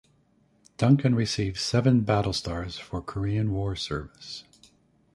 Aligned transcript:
"Duncan" 0.77 1.13
received 1.13 1.57
seven 1.57 2.01
battle 2.01 2.33
stars 2.33 2.75
for 2.79 3.03
Korean 3.03 3.51
War 3.51 3.75
service. 3.75 4.45